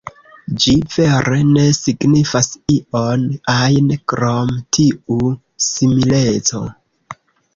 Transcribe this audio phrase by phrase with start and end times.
[0.63, 5.31] Ĝi vere ne signifas ion ajn krom tiu
[5.69, 6.63] simileco.